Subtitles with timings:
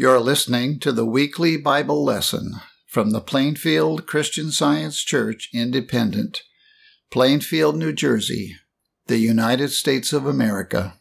[0.00, 2.54] You're listening to the weekly Bible lesson
[2.86, 6.42] from the Plainfield Christian Science Church Independent,
[7.10, 8.56] Plainfield, New Jersey,
[9.08, 10.94] the United States of America.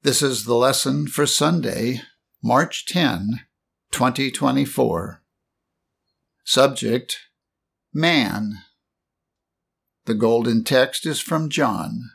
[0.00, 2.00] This is the lesson for Sunday,
[2.42, 3.40] March 10,
[3.90, 5.22] 2024.
[6.44, 7.18] Subject
[7.92, 8.60] Man.
[10.06, 12.12] The golden text is from John.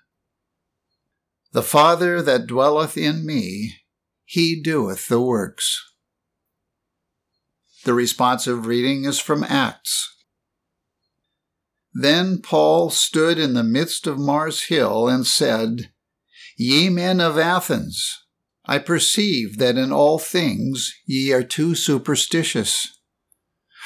[1.52, 3.76] The Father that dwelleth in me,
[4.30, 5.82] he doeth the works.
[7.86, 10.14] The responsive reading is from Acts.
[11.94, 15.92] Then Paul stood in the midst of Mars Hill and said,
[16.58, 18.26] Ye men of Athens,
[18.66, 23.00] I perceive that in all things ye are too superstitious.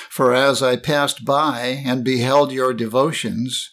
[0.09, 3.69] For as I passed by and beheld your devotions,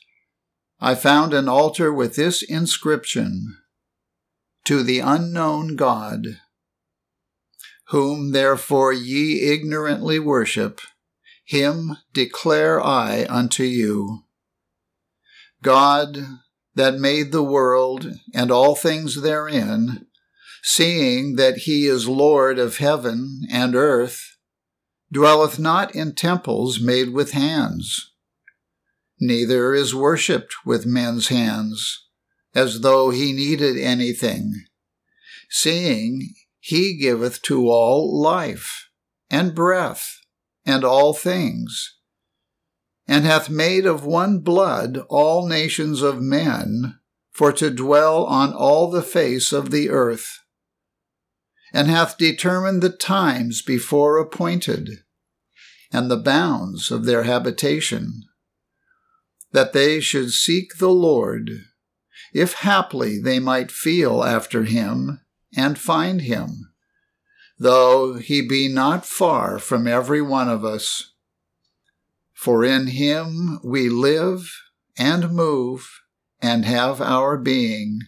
[0.78, 3.56] I found an altar with this inscription
[4.66, 6.40] To the unknown God
[7.88, 10.80] whom therefore ye ignorantly worship,
[11.44, 14.24] him declare I unto you.
[15.62, 16.18] God,
[16.74, 20.06] that made the world and all things therein,
[20.62, 24.36] seeing that he is Lord of heaven and earth,
[25.10, 28.12] dwelleth not in temples made with hands,
[29.18, 32.06] neither is worshipped with men's hands,
[32.54, 34.52] as though he needed anything,
[35.48, 38.88] seeing he giveth to all life,
[39.30, 40.18] and breath,
[40.64, 41.96] and all things,
[43.06, 46.98] and hath made of one blood all nations of men,
[47.32, 50.40] for to dwell on all the face of the earth,
[51.72, 54.90] and hath determined the times before appointed,
[55.92, 58.22] and the bounds of their habitation,
[59.52, 61.50] that they should seek the Lord,
[62.34, 65.20] if haply they might feel after him
[65.56, 66.72] and find him,
[67.58, 71.12] though he be not far from every one of us.
[72.34, 74.52] For in him we live
[74.96, 76.00] and move
[76.40, 78.00] and have our being.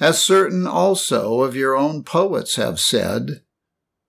[0.00, 3.42] As certain also of your own poets have said,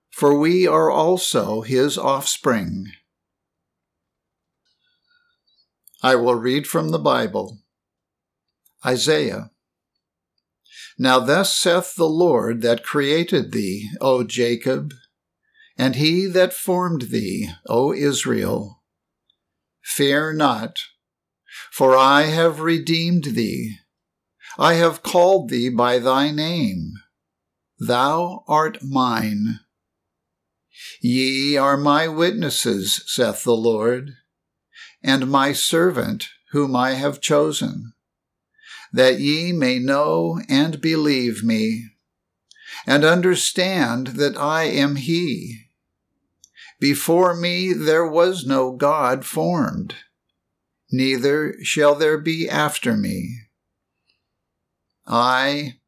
[0.09, 2.91] for we are also his offspring.
[6.01, 7.59] I will read from the Bible.
[8.85, 9.51] Isaiah
[11.01, 14.93] now thus saith the Lord that created thee, O Jacob,
[15.77, 18.83] and he that formed thee, O Israel.
[19.81, 20.79] Fear not,
[21.71, 23.77] for I have redeemed thee.
[24.57, 26.91] I have called thee by thy name.
[27.79, 29.61] Thou art mine.
[31.01, 34.15] Ye are my witnesses, saith the Lord,
[35.01, 37.93] and my servant whom I have chosen
[38.91, 41.85] that ye may know and believe me,
[42.85, 45.67] and understand that I am He.
[46.79, 49.95] Before me there was no God formed,
[50.91, 53.41] neither shall there be after me.
[55.05, 55.79] I,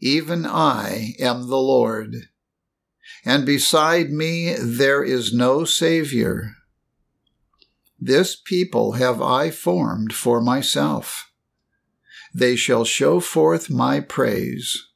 [0.00, 2.28] even I, am the Lord,
[3.24, 6.54] and beside me there is no Savior.
[7.98, 11.29] This people have I formed for myself
[12.32, 14.86] they shall show forth my praise.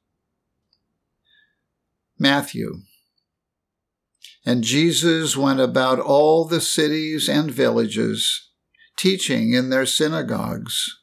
[2.18, 2.82] Matthew.
[4.46, 8.48] And Jesus went about all the cities and villages,
[8.96, 11.00] teaching in their synagogues,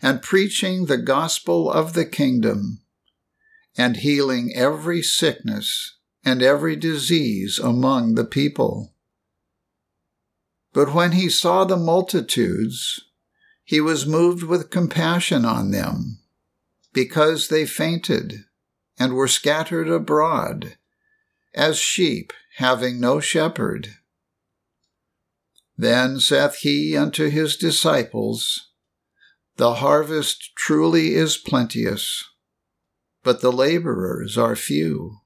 [0.00, 2.82] and preaching the gospel of the kingdom,
[3.76, 8.92] and healing every sickness and every disease among the people.
[10.72, 13.00] But when he saw the multitudes,
[13.66, 16.20] he was moved with compassion on them,
[16.92, 18.44] because they fainted
[18.96, 20.76] and were scattered abroad,
[21.52, 23.88] as sheep having no shepherd.
[25.76, 28.70] Then saith he unto his disciples,
[29.56, 32.22] The harvest truly is plenteous,
[33.24, 35.22] but the laborers are few.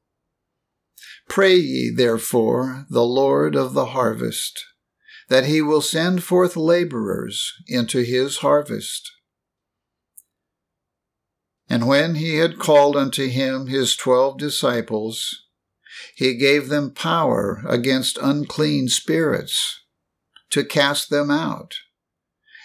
[1.28, 4.64] Pray ye therefore the Lord of the harvest
[5.30, 9.12] that he will send forth laborers into his harvest.
[11.68, 15.46] And when he had called unto him his twelve disciples,
[16.16, 19.80] he gave them power against unclean spirits,
[20.50, 21.76] to cast them out,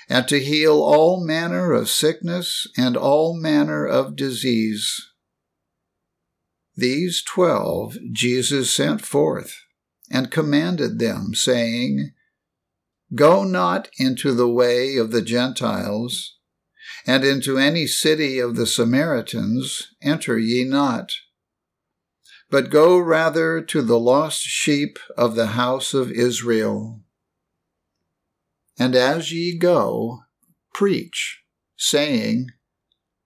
[0.10, 5.12] and to heal all manner of sickness and all manner of disease.
[6.76, 9.62] These twelve Jesus sent forth,
[10.10, 12.14] and commanded them, saying,
[13.13, 16.38] Go not into the way of the Gentiles,
[17.06, 21.12] and into any city of the Samaritans enter ye not.
[22.50, 27.02] but go rather to the lost sheep of the house of Israel.
[28.78, 30.19] And as ye go,
[30.74, 31.42] preach,
[31.75, 32.48] saying,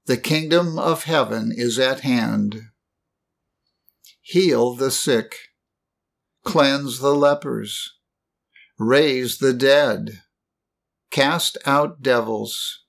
[0.05, 2.61] The kingdom of heaven is at hand.
[4.21, 5.35] Heal the sick,
[6.45, 7.98] cleanse the lepers,
[8.79, 10.21] raise the dead,
[11.11, 12.85] cast out devils.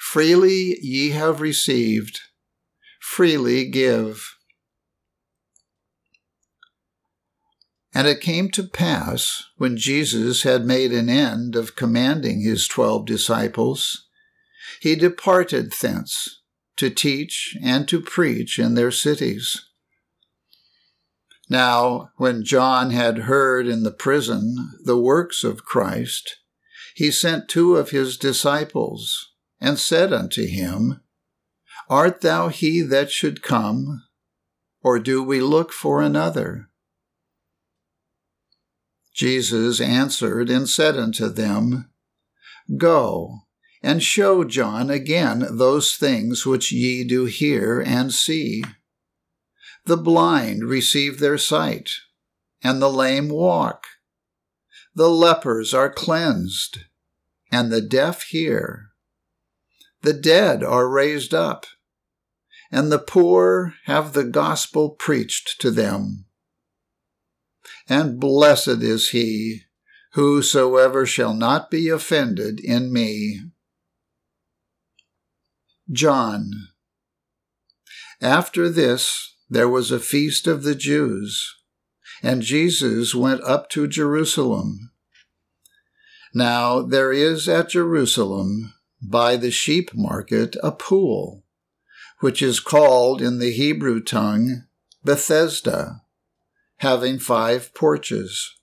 [0.00, 2.18] Freely ye have received,
[3.00, 4.34] freely give.
[7.94, 13.06] And it came to pass, when Jesus had made an end of commanding his twelve
[13.06, 14.06] disciples,
[14.80, 16.42] he departed thence
[16.76, 19.67] to teach and to preach in their cities.
[21.48, 26.36] Now, when John had heard in the prison the works of Christ,
[26.94, 31.00] he sent two of his disciples, and said unto him,
[31.88, 34.02] Art thou he that should come,
[34.82, 36.68] or do we look for another?
[39.14, 41.90] Jesus answered and said unto them,
[42.76, 43.40] Go,
[43.82, 48.62] and show John again those things which ye do hear and see.
[49.88, 51.90] The blind receive their sight,
[52.62, 53.84] and the lame walk.
[54.94, 56.84] The lepers are cleansed,
[57.50, 58.90] and the deaf hear.
[60.02, 61.66] The dead are raised up,
[62.70, 66.26] and the poor have the gospel preached to them
[67.88, 69.62] and blessed is he
[70.12, 73.40] whosoever shall not be offended in me.
[75.90, 76.50] John.
[78.20, 81.56] After this, there was a feast of the Jews,
[82.22, 84.90] and Jesus went up to Jerusalem.
[86.34, 91.44] Now there is at Jerusalem, by the sheep market, a pool,
[92.20, 94.64] which is called in the Hebrew tongue
[95.04, 96.02] Bethesda
[96.78, 98.54] having five porches.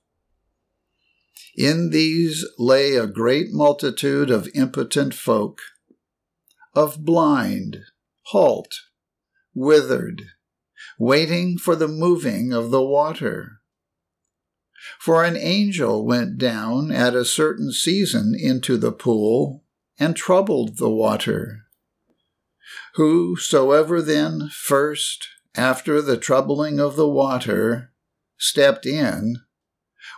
[1.56, 5.60] In these lay a great multitude of impotent folk,
[6.74, 7.80] of blind,
[8.28, 8.74] halt,
[9.54, 10.24] withered,
[10.98, 13.62] waiting for the moving of the water.
[15.00, 19.64] For an angel went down at a certain season into the pool
[19.98, 21.62] and troubled the water.
[22.96, 27.92] Whosoever then first, after the troubling of the water,
[28.38, 29.38] stepped in,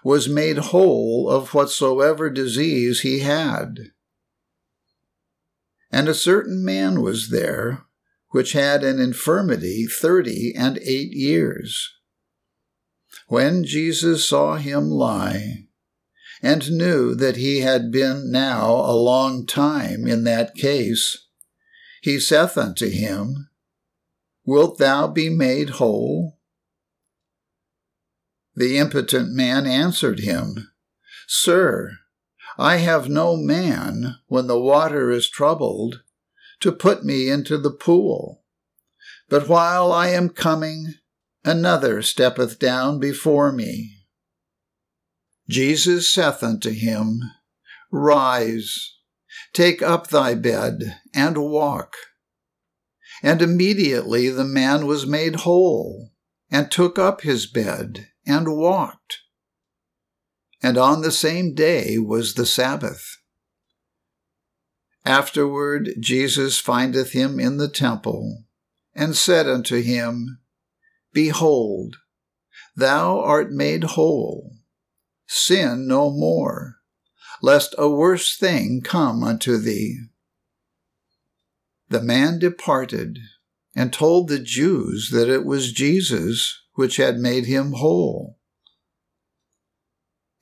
[0.03, 3.91] was made whole of whatsoever disease he had.
[5.91, 7.86] And a certain man was there,
[8.29, 11.93] which had an infirmity thirty and eight years.
[13.27, 15.67] When Jesus saw him lie,
[16.41, 21.25] and knew that he had been now a long time in that case,
[22.01, 23.49] he saith unto him,
[24.45, 26.39] Wilt thou be made whole?
[28.55, 30.71] The impotent man answered him,
[31.27, 31.91] Sir,
[32.57, 36.01] I have no man, when the water is troubled,
[36.61, 38.43] to put me into the pool.
[39.29, 40.95] But while I am coming,
[41.43, 44.05] another steppeth down before me.
[45.49, 47.21] Jesus saith unto him,
[47.91, 48.95] Rise,
[49.53, 51.95] take up thy bed, and walk.
[53.23, 56.11] And immediately the man was made whole,
[56.51, 59.19] and took up his bed, and walked.
[60.61, 63.16] And on the same day was the Sabbath.
[65.07, 68.43] Afterward Jesus findeth him in the temple,
[68.93, 70.39] and said unto him,
[71.13, 71.95] Behold,
[72.75, 74.57] thou art made whole.
[75.25, 76.79] Sin no more,
[77.41, 79.97] lest a worse thing come unto thee.
[81.87, 83.17] The man departed
[83.73, 88.39] and told the Jews that it was Jesus which had made him whole.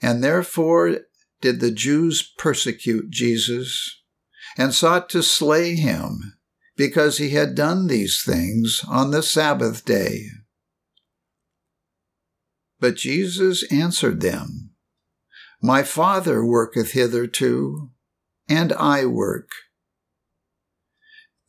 [0.01, 1.01] And therefore
[1.39, 4.01] did the Jews persecute Jesus
[4.57, 6.33] and sought to slay him
[6.75, 10.27] because he had done these things on the Sabbath day.
[12.79, 14.71] But Jesus answered them,
[15.61, 17.91] My Father worketh hitherto,
[18.49, 19.49] and I work.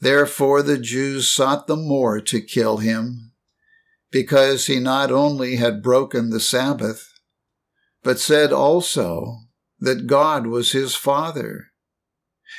[0.01, 3.33] Therefore the Jews sought the more to kill him
[4.11, 7.13] because he not only had broken the Sabbath,
[8.03, 9.41] but said also
[9.81, 11.73] that God was his Father,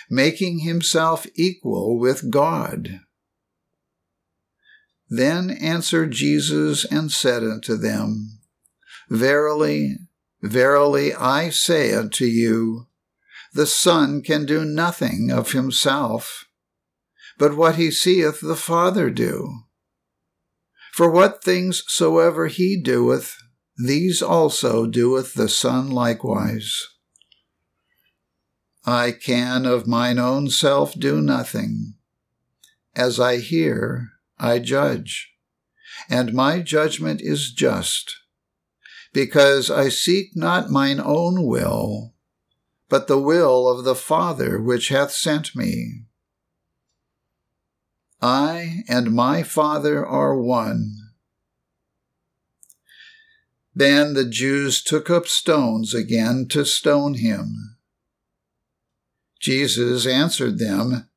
[0.10, 3.02] making himself equal with God.
[5.10, 8.40] Then answered Jesus and said unto them,
[9.10, 9.98] Verily,
[10.42, 12.88] verily, I say unto you,
[13.54, 16.46] the Son can do nothing of himself,
[17.38, 19.62] but what he seeth the Father do
[20.94, 23.38] For what things soever he doeth,
[23.78, 26.88] these also doeth the Son likewise.
[28.90, 31.96] I can of mine own self do nothing.
[32.96, 35.34] As I hear, I judge,
[36.10, 38.16] and my judgment is just,
[39.12, 42.14] because I seek not mine own will,
[42.88, 46.06] but the will of the Father which hath sent me.
[48.22, 50.96] I and my Father are one.
[53.76, 57.77] Then the Jews took up stones again to stone him.
[59.40, 61.10] Jesus answered them,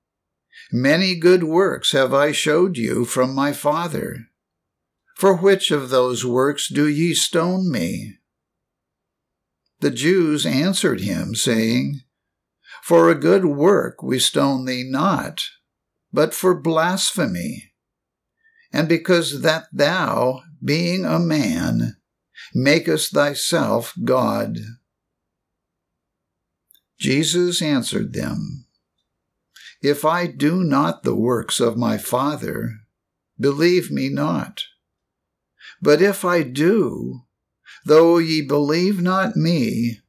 [0.73, 4.27] Many good works have I showed you from my Father.
[5.17, 8.19] For which of those works do ye stone me?
[9.81, 12.01] The Jews answered him, saying,
[12.83, 15.43] For a good work we stone thee not
[16.13, 17.73] but for blasphemy,
[18.73, 21.97] and because that thou, being a man,
[22.55, 24.59] makest thyself God.
[27.01, 28.67] Jesus answered them,
[29.81, 32.81] If I do not the works of my Father,
[33.39, 34.65] believe me not.
[35.81, 37.23] But if I do,
[37.87, 40.01] though ye believe not me,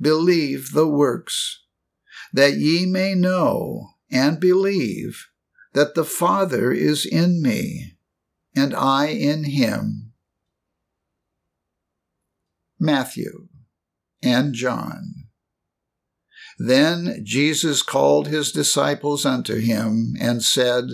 [0.00, 1.64] believe the works,
[2.32, 5.26] that ye may know and believe
[5.74, 7.98] that the Father is in me,
[8.56, 10.14] and I in him.
[12.80, 13.48] Matthew
[14.22, 15.17] and John.
[16.58, 20.84] Then Jesus called his disciples unto him and said,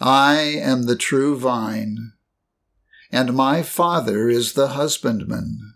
[0.00, 2.12] I am the true vine,
[3.12, 5.74] and my Father is the husbandman.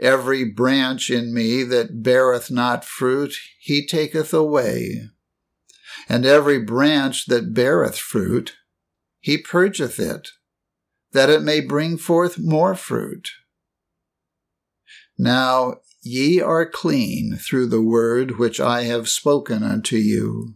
[0.00, 5.08] Every branch in me that beareth not fruit, he taketh away
[6.08, 8.56] and every branch that beareth fruit,
[9.20, 10.30] he purgeth it,
[11.12, 13.30] that it may bring forth more fruit.
[15.18, 20.54] Now ye are clean through the word which I have spoken unto you.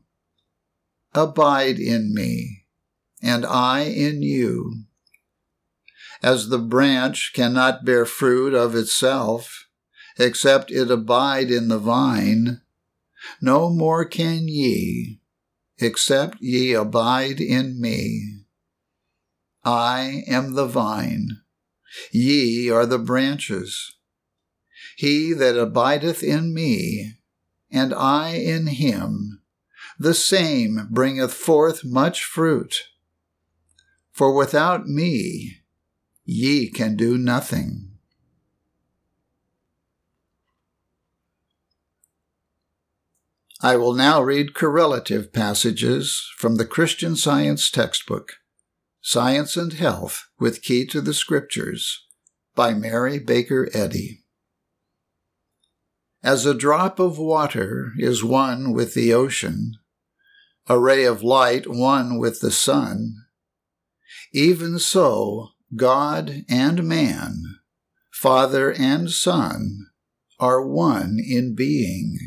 [1.12, 2.66] Abide in me,
[3.20, 4.84] and I in you.
[6.22, 9.66] As the branch cannot bear fruit of itself,
[10.18, 12.60] except it abide in the vine,
[13.40, 15.20] no more can ye
[15.80, 18.44] except ye abide in me.
[19.64, 21.40] I am the vine,
[22.12, 23.96] ye are the branches.
[25.00, 27.14] He that abideth in me,
[27.70, 29.40] and I in him,
[29.98, 32.82] the same bringeth forth much fruit.
[34.12, 35.62] For without me
[36.26, 37.92] ye can do nothing.
[43.62, 48.34] I will now read correlative passages from the Christian Science textbook,
[49.00, 52.06] Science and Health with Key to the Scriptures,
[52.54, 54.19] by Mary Baker Eddy.
[56.22, 59.76] As a drop of water is one with the ocean,
[60.66, 63.24] a ray of light one with the sun,
[64.32, 67.42] even so God and man,
[68.10, 69.86] Father and Son,
[70.38, 72.18] are one in being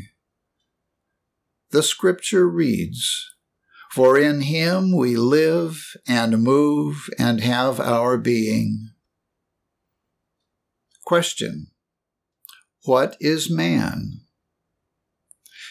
[1.74, 3.34] the scripture reads,
[3.90, 8.90] For in him we live and move and have our being.
[11.04, 11.72] Question
[12.84, 14.20] What is man?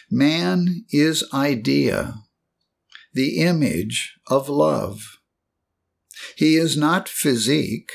[0.09, 2.15] Man is idea,
[3.13, 5.17] the image of love.
[6.35, 7.91] He is not physique.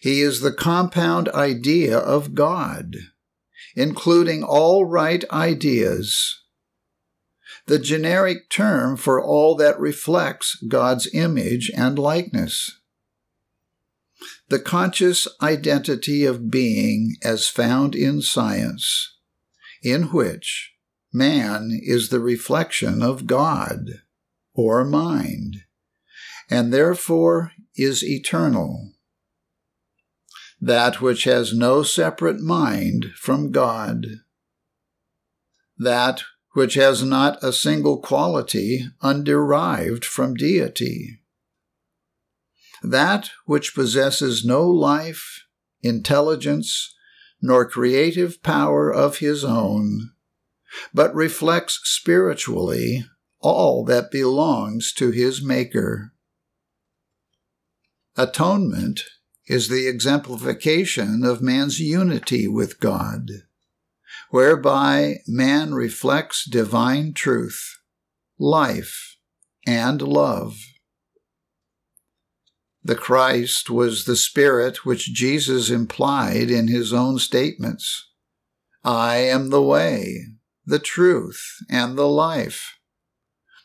[0.00, 2.96] He is the compound idea of God,
[3.74, 6.42] including all right ideas
[7.66, 12.80] the generic term for all that reflects God's image and likeness.
[14.48, 19.16] The conscious identity of being as found in science,
[19.82, 20.72] in which
[21.12, 24.02] man is the reflection of God
[24.54, 25.62] or mind,
[26.48, 28.92] and therefore is eternal.
[30.60, 34.06] That which has no separate mind from God.
[35.76, 36.22] That
[36.52, 41.20] which has not a single quality underived from deity.
[42.82, 45.44] That which possesses no life,
[45.82, 46.94] intelligence,
[47.40, 50.12] nor creative power of his own,
[50.92, 53.04] but reflects spiritually
[53.40, 56.12] all that belongs to his Maker.
[58.16, 59.02] Atonement
[59.46, 63.30] is the exemplification of man's unity with God
[64.30, 67.78] whereby man reflects divine truth,
[68.38, 69.16] life,
[69.66, 70.56] and love.
[72.86, 78.10] The Christ was the Spirit which Jesus implied in his own statements
[78.84, 80.20] I am the way,
[80.64, 82.74] the truth, and the life.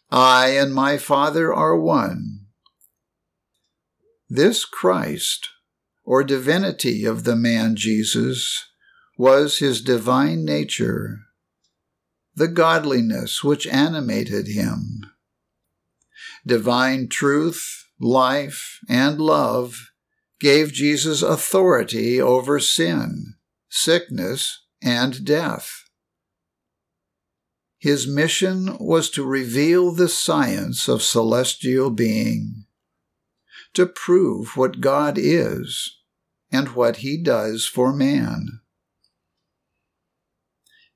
[0.10, 2.48] I and my Father are one.
[4.28, 5.50] This Christ,
[6.04, 8.66] or divinity of the man Jesus,
[9.20, 11.20] was his divine nature,
[12.34, 15.02] the godliness which animated him.
[16.44, 19.92] Divine truth, life, and love
[20.40, 23.36] gave Jesus authority over sin,
[23.70, 25.84] sickness, and death.
[27.78, 32.66] His mission was to reveal the science of celestial being,
[33.74, 35.98] to prove what God is
[36.52, 38.62] and what he does for man.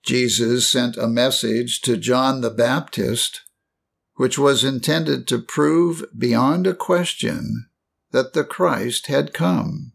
[0.03, 3.41] Jesus sent a message to John the Baptist,
[4.15, 7.67] which was intended to prove beyond a question
[8.11, 9.93] that the Christ had come.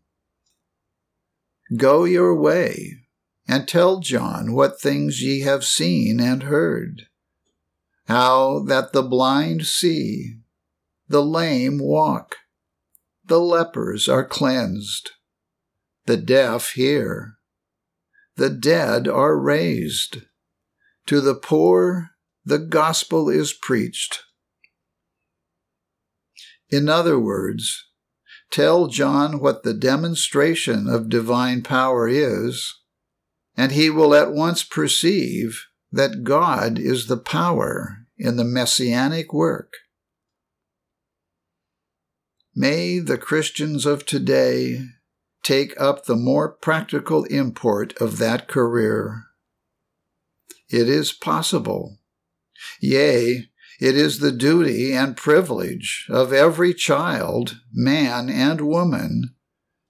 [1.77, 3.07] Go your way
[3.49, 7.03] and tell John what things ye have seen and heard,
[8.07, 10.41] how that the blind see,
[11.09, 12.37] the lame walk,
[13.25, 15.12] the lepers are cleansed,
[16.07, 17.37] the deaf hear
[18.41, 20.23] the dead are raised.
[21.07, 22.12] To the poor,
[22.44, 24.20] the gospel is preached.
[26.70, 27.88] In other words,
[28.50, 32.80] tell John what the demonstration of divine power is,
[33.56, 39.75] and he will at once perceive that God is the power in the messianic work.
[42.54, 44.80] May the Christians of today
[45.42, 49.25] take up the more practical import of that career.
[50.68, 52.00] It is possible.
[52.81, 53.49] Yea,
[53.81, 59.35] it is the duty and privilege of every child, man and woman,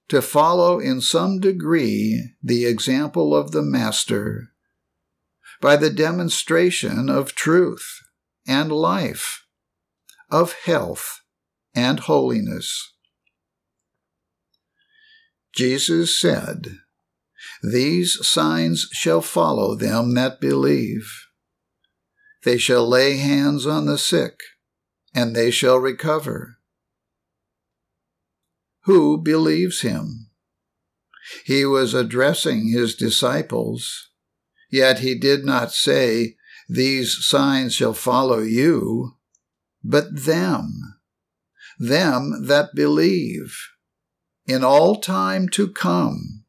[0.07, 4.51] to follow in some degree the example of the Master
[5.61, 8.01] by the demonstration of truth
[8.47, 9.45] and life,
[10.29, 11.21] of health
[11.75, 12.93] and holiness.
[15.53, 16.79] Jesus said,
[17.61, 21.27] These signs shall follow them that believe.
[22.43, 24.39] They shall lay hands on the sick,
[25.13, 26.57] and they shall recover.
[28.85, 30.31] Who believes him?
[31.45, 34.09] He was addressing his disciples,
[34.71, 36.35] yet he did not say,
[36.67, 39.17] These signs shall follow you,
[39.83, 40.99] but them,
[41.77, 43.55] them that believe
[44.45, 46.43] in all time to come.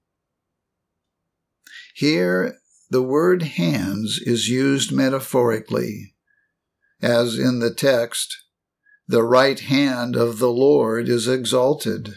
[1.95, 2.59] Here,
[2.93, 6.13] the word hands is used metaphorically,
[7.01, 8.43] as in the text,
[9.09, 12.17] the right hand of the Lord is exalted.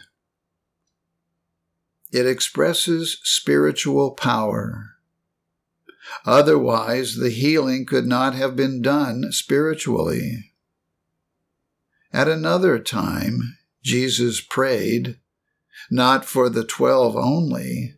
[2.12, 4.98] It expresses spiritual power.
[6.26, 10.52] Otherwise, the healing could not have been done spiritually.
[12.12, 15.20] At another time, Jesus prayed,
[15.90, 17.96] not for the twelve only,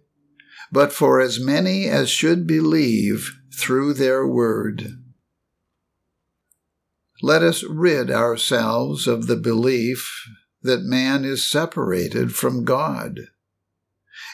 [0.71, 5.01] but for as many as should believe through their word.
[7.21, 10.27] Let us rid ourselves of the belief
[10.61, 13.21] that man is separated from God,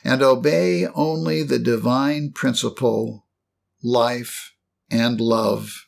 [0.04, 3.26] and obey only the divine principle,
[3.82, 4.54] life,
[4.90, 5.86] and love.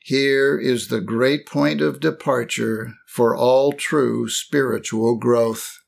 [0.00, 5.80] Here is the great point of departure for all true spiritual growth.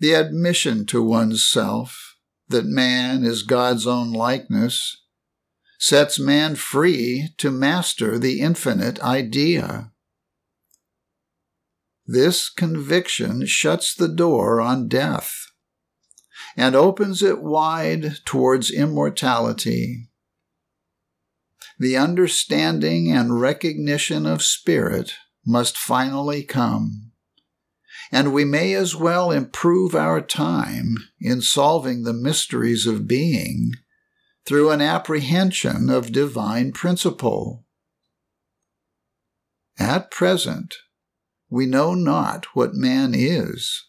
[0.00, 2.16] The admission to one's self
[2.48, 5.02] that man is God's own likeness
[5.78, 9.92] sets man free to master the infinite idea.
[12.06, 15.46] This conviction shuts the door on death
[16.56, 20.08] and opens it wide towards immortality
[21.78, 27.12] the understanding and recognition of spirit must finally come.
[28.14, 33.72] And we may as well improve our time in solving the mysteries of being
[34.46, 37.64] through an apprehension of divine principle.
[39.80, 40.76] At present,
[41.50, 43.84] we know not what man is,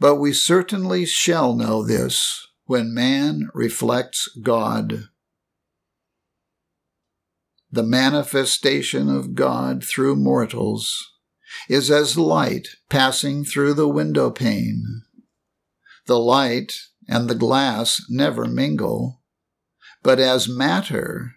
[0.00, 5.04] but we certainly shall know this when man reflects God
[7.70, 11.13] the manifestation of God through mortals,
[11.68, 15.02] is as light passing through the window pane.
[16.06, 16.74] The light
[17.08, 19.22] and the glass never mingle,
[20.02, 21.36] but as matter,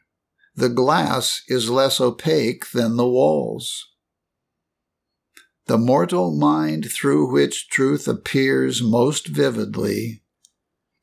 [0.56, 3.86] the glass is less opaque than the walls.
[5.68, 10.24] the mortal mind through which truth appears most vividly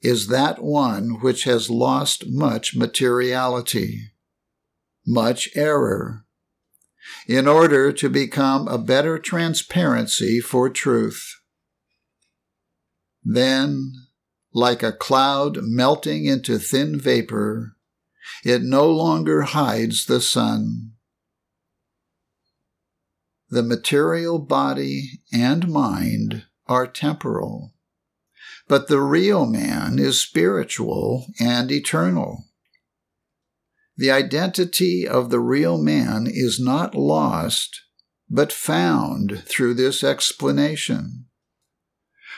[0.00, 4.12] is that one which has lost much materiality,
[5.06, 6.23] much error,
[7.26, 11.40] in order to become a better transparency for truth.
[13.22, 13.92] Then,
[14.52, 17.76] like a cloud melting into thin vapor,
[18.44, 20.92] it no longer hides the sun.
[23.50, 27.74] The material body and mind are temporal,
[28.68, 32.44] but the real man is spiritual and eternal.
[33.96, 37.80] The identity of the real man is not lost,
[38.28, 41.26] but found through this explanation.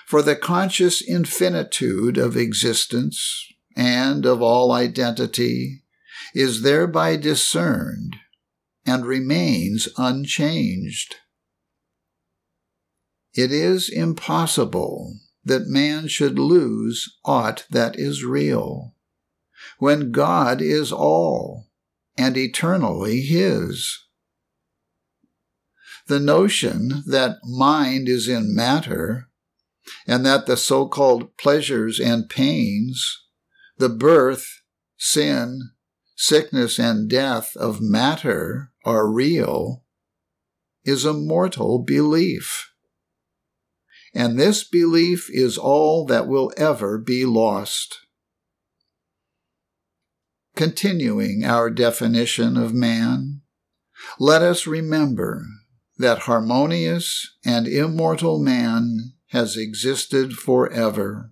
[0.06, 5.82] For the conscious infinitude of existence and of all identity
[6.34, 8.16] is thereby discerned
[8.84, 11.16] and remains unchanged.
[13.34, 18.95] It is impossible that man should lose aught that is real,
[19.78, 21.66] when God is all
[22.16, 24.04] and eternally His.
[26.06, 29.28] The notion that mind is in matter,
[30.06, 33.24] and that the so called pleasures and pains,
[33.78, 34.62] the birth,
[34.96, 35.70] sin,
[36.16, 39.84] sickness, and death of matter are real
[40.84, 42.70] is a mortal belief.
[44.14, 48.05] And this belief is all that will ever be lost.
[50.56, 53.42] Continuing our definition of man,
[54.18, 55.44] let us remember
[55.98, 61.30] that harmonious and immortal man has existed forever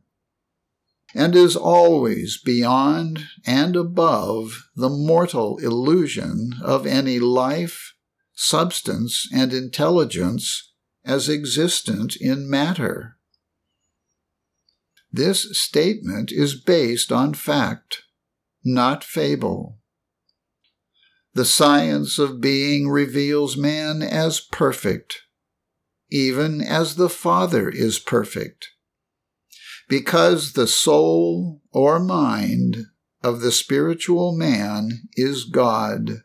[1.15, 7.95] and is always beyond and above the mortal illusion of any life,
[8.35, 13.17] substance, and intelligence as existent in matter.
[15.11, 18.04] This statement is based on fact,
[18.65, 19.79] not fable.
[21.35, 25.23] The science of being reveals man as perfect,
[26.11, 28.69] even as the Father is perfect
[29.89, 32.79] because the soul or mind
[33.23, 36.23] of the spiritual man is God,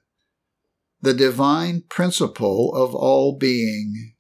[1.02, 4.16] the divine principle of all being.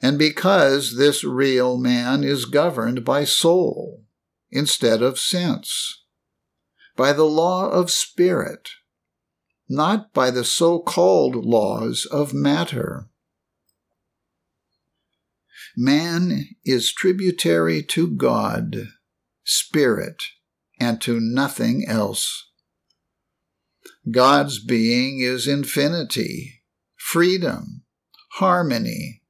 [0.00, 4.04] And because this real man is governed by soul
[4.50, 6.04] instead of sense,
[6.98, 8.70] by the law of spirit,
[9.68, 13.08] not by the so called laws of matter.
[15.76, 18.88] Man is tributary to God,
[19.44, 20.24] Spirit,
[20.80, 22.50] and to nothing else.
[24.10, 26.64] God's being is infinity,
[26.96, 27.84] freedom,
[28.32, 29.22] harmony,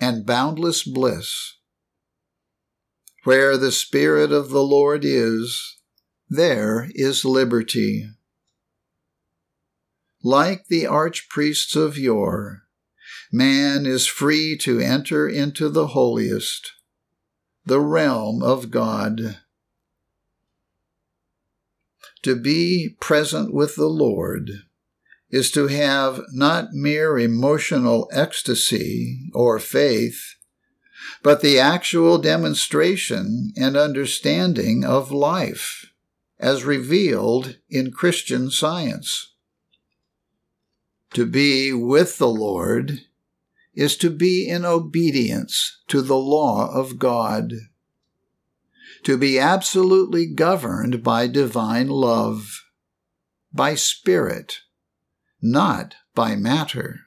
[0.00, 1.56] and boundless bliss.
[3.24, 5.79] Where the Spirit of the Lord is,
[6.30, 8.08] there is liberty.
[10.22, 12.62] Like the archpriests of yore,
[13.32, 16.72] man is free to enter into the holiest,
[17.66, 19.38] the realm of God.
[22.22, 24.50] To be present with the Lord
[25.30, 30.36] is to have not mere emotional ecstasy or faith,
[31.24, 35.79] but the actual demonstration and understanding of life
[36.40, 39.34] as revealed in Christian science.
[41.12, 43.02] To be with the Lord
[43.74, 47.52] is to be in obedience to the law of God,
[49.04, 52.64] to be absolutely governed by divine love,
[53.52, 54.60] by spirit,
[55.42, 57.00] not by matter.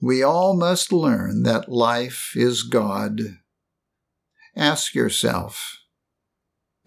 [0.00, 3.20] We all must learn that life is God.
[4.54, 5.77] Ask yourself,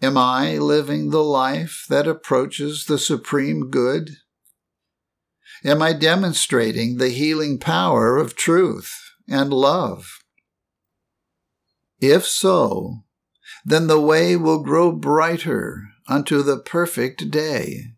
[0.02, 4.16] Am I living the life that approaches the supreme good?
[5.64, 8.92] Am I demonstrating the healing power of truth
[9.28, 10.18] and love?
[12.00, 13.04] If so,
[13.64, 17.94] then the way will grow brighter unto the perfect day.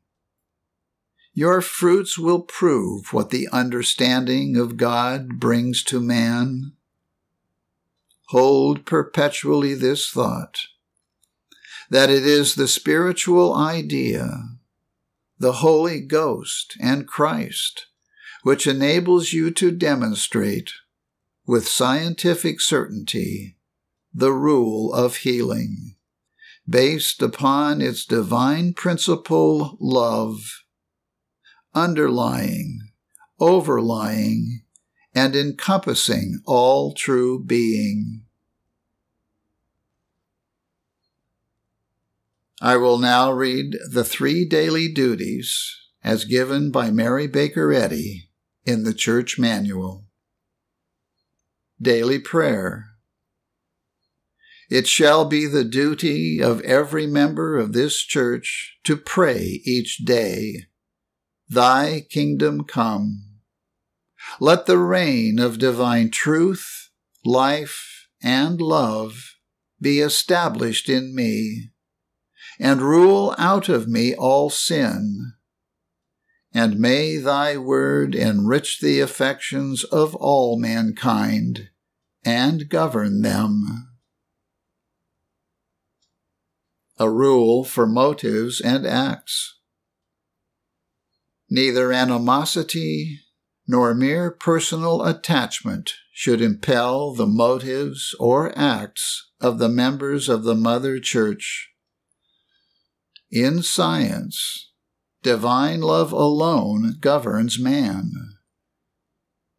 [1.32, 6.72] Your fruits will prove what the understanding of God brings to man.
[8.26, 10.66] Hold perpetually this thought
[11.90, 14.30] that it is the spiritual idea
[15.36, 17.86] the Holy Ghost, and Christ,
[18.44, 20.70] which enables you to demonstrate
[21.44, 23.56] with scientific certainty
[24.14, 25.96] the rule of healing,
[26.68, 30.62] based upon its divine principle, love,
[31.74, 32.92] underlying
[33.40, 34.62] overlying,
[35.14, 38.23] and encompassing all true being.
[42.64, 48.30] I will now read the three daily duties as given by Mary Baker Eddy
[48.64, 50.06] in the Church Manual.
[51.78, 52.86] Daily Prayer.
[54.70, 60.64] It shall be the duty of every member of this church to pray each day,
[61.46, 63.40] Thy kingdom come.
[64.40, 66.88] Let the reign of divine truth,
[67.26, 69.34] life, and love
[69.82, 71.72] be established in me
[72.58, 75.32] and rule out of me all sin.
[76.52, 81.70] And may thy word enrich the affections of all mankind
[82.24, 83.88] and govern them.
[86.98, 89.58] A rule for motives and acts.
[91.50, 93.20] Neither animosity
[93.66, 100.54] nor mere personal attachment should impel the motives or acts of the members of the
[100.54, 101.73] Mother Church
[103.34, 104.70] in science,
[105.24, 108.12] divine love alone governs man.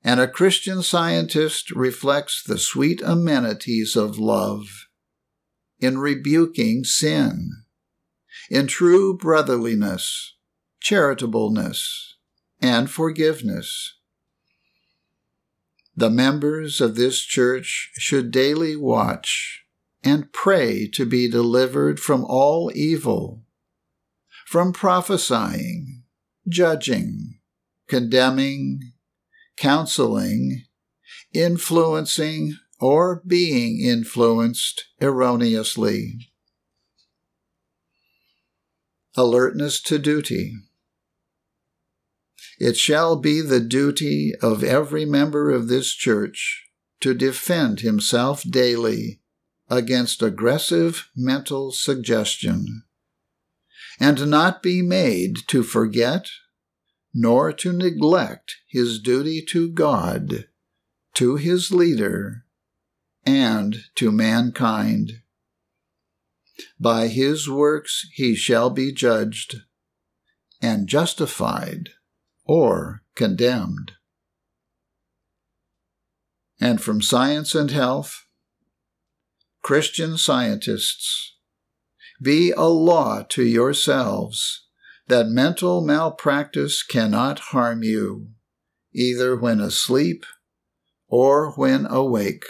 [0.02, 4.88] And a Christian scientist reflects the sweet amenities of love
[5.78, 7.50] in rebuking sin,
[8.50, 10.38] in true brotherliness,
[10.82, 12.14] charitableness,
[12.62, 13.98] and forgiveness.
[15.94, 19.66] The members of this church should daily watch
[20.02, 23.45] and pray to be delivered from all evil
[24.56, 26.02] from prophesying,
[26.48, 27.38] judging,
[27.90, 28.80] condemning,
[29.58, 30.64] counseling,
[31.34, 36.30] influencing, or being influenced erroneously.
[39.18, 40.54] Alertness to duty.
[42.58, 46.64] It shall be the duty of every member of this church
[47.02, 49.20] to defend himself daily
[49.70, 52.85] against aggressive mental suggestion
[54.00, 56.30] and not be made to forget
[57.18, 60.50] nor to neglect his duty to God,
[61.14, 62.46] to his leader,
[63.26, 65.22] and to mankind.
[66.78, 69.62] By his works he shall be judged,
[70.62, 71.90] and justified
[72.44, 73.94] or condemned.
[76.60, 78.26] And from Science and Health,
[79.62, 81.35] Christian scientists
[82.26, 84.66] be a law to yourselves
[85.08, 88.30] that mental malpractice cannot harm you,
[88.92, 90.26] either when asleep
[91.08, 92.44] or when awake.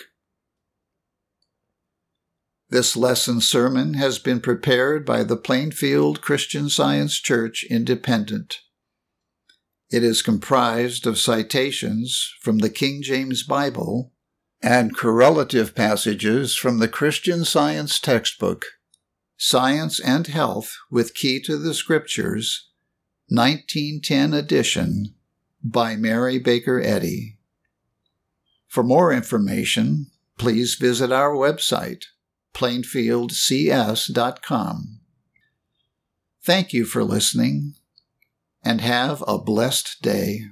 [2.70, 8.60] This lesson sermon has been prepared by the Plainfield Christian Science Church Independent.
[9.92, 14.14] It is comprised of citations from the King James Bible
[14.62, 18.66] and correlative passages from the Christian Science textbook
[19.38, 22.70] Science and Health with Key to the Scriptures,
[23.28, 25.14] 1910 edition,
[25.64, 27.38] by Mary Baker Eddy.
[28.68, 32.06] For more information, please visit our website,
[32.54, 35.00] plainfieldcs.com.
[36.44, 37.74] Thank you for listening,
[38.64, 40.46] and have a blessed day.